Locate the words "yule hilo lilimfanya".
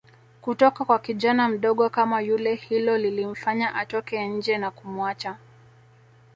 2.21-3.75